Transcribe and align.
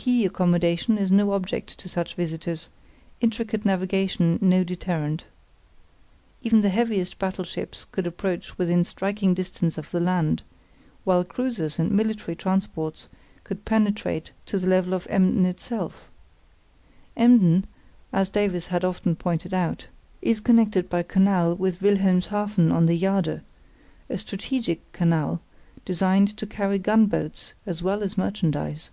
Quay 0.00 0.24
accommodation 0.24 0.96
is 0.96 1.10
no 1.12 1.32
object 1.32 1.76
to 1.80 1.88
such 1.88 2.14
visitors; 2.14 2.70
intricate 3.20 3.64
navigation 3.66 4.38
no 4.40 4.62
deterrent. 4.64 5.24
Even 6.42 6.62
the 6.62 6.68
heaviest 6.70 7.18
battleships 7.18 7.84
could 7.84 8.06
approach 8.06 8.56
within 8.56 8.84
striking 8.84 9.34
distance 9.34 9.76
of 9.76 9.90
the 9.90 9.98
land, 10.00 10.42
while 11.04 11.24
cruisers 11.24 11.78
and 11.80 11.90
military 11.90 12.34
transports 12.36 13.08
could 13.44 13.64
penetrate 13.66 14.30
to 14.46 14.58
the 14.58 14.68
level 14.68 14.94
of 14.94 15.06
Emden 15.10 15.44
itself. 15.44 16.08
Emden, 17.16 17.66
as 18.12 18.30
Davies 18.30 18.68
had 18.68 18.84
often 18.86 19.14
pointed 19.16 19.52
out, 19.52 19.88
is 20.22 20.40
connected 20.40 20.88
by 20.88 21.02
canal 21.02 21.54
with 21.56 21.82
Wilhelmshaven 21.82 22.70
on 22.72 22.86
the 22.86 22.96
Jade, 22.96 23.42
a 24.08 24.16
strategic 24.16 24.90
canal, 24.92 25.40
designed 25.84 26.36
to 26.38 26.46
carry 26.46 26.78
gunboats 26.78 27.52
as 27.66 27.82
well 27.82 28.02
as 28.04 28.16
merchandise. 28.16 28.88